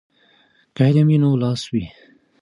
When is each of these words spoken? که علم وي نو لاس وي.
که 0.75 0.81
علم 0.87 1.07
وي 1.09 1.17
نو 1.23 1.31
لاس 1.41 1.61
وي. 1.71 1.85